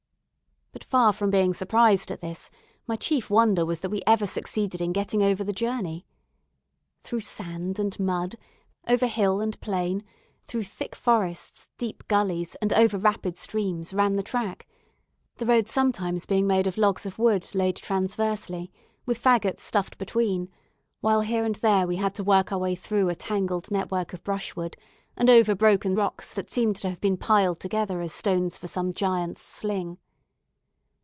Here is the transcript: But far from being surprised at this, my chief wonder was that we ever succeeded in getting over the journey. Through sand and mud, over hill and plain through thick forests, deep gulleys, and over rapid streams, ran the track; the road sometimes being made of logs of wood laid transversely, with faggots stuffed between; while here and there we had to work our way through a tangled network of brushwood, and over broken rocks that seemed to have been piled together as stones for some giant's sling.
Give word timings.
But 0.73 0.85
far 0.85 1.11
from 1.13 1.29
being 1.29 1.53
surprised 1.53 2.11
at 2.11 2.21
this, 2.21 2.49
my 2.87 2.95
chief 2.95 3.29
wonder 3.29 3.65
was 3.65 3.81
that 3.81 3.89
we 3.89 4.01
ever 4.07 4.25
succeeded 4.25 4.79
in 4.81 4.93
getting 4.93 5.21
over 5.21 5.43
the 5.43 5.51
journey. 5.53 6.05
Through 7.01 7.21
sand 7.21 7.77
and 7.77 7.97
mud, 7.99 8.37
over 8.87 9.05
hill 9.05 9.41
and 9.41 9.59
plain 9.59 10.03
through 10.47 10.63
thick 10.63 10.95
forests, 10.95 11.69
deep 11.77 12.07
gulleys, 12.07 12.55
and 12.61 12.71
over 12.71 12.97
rapid 12.97 13.37
streams, 13.37 13.93
ran 13.93 14.15
the 14.15 14.23
track; 14.23 14.65
the 15.35 15.45
road 15.45 15.67
sometimes 15.67 16.25
being 16.25 16.47
made 16.47 16.67
of 16.67 16.77
logs 16.77 17.05
of 17.05 17.19
wood 17.19 17.53
laid 17.53 17.75
transversely, 17.75 18.71
with 19.05 19.21
faggots 19.21 19.59
stuffed 19.61 19.97
between; 19.97 20.49
while 21.01 21.21
here 21.21 21.43
and 21.43 21.55
there 21.55 21.85
we 21.85 21.97
had 21.97 22.15
to 22.15 22.23
work 22.23 22.51
our 22.51 22.59
way 22.59 22.75
through 22.75 23.09
a 23.09 23.15
tangled 23.15 23.69
network 23.71 24.13
of 24.13 24.23
brushwood, 24.23 24.77
and 25.17 25.29
over 25.29 25.53
broken 25.53 25.95
rocks 25.95 26.33
that 26.33 26.49
seemed 26.49 26.77
to 26.77 26.89
have 26.89 27.01
been 27.01 27.17
piled 27.17 27.59
together 27.59 27.99
as 27.99 28.13
stones 28.13 28.57
for 28.57 28.67
some 28.67 28.93
giant's 28.93 29.41
sling. 29.41 29.97